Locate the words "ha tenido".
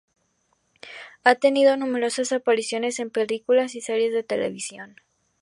1.23-1.77